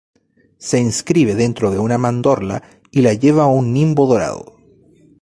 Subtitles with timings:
[0.57, 4.57] Se inscribe dentro de una mandorla y lleva un nimbo dorado.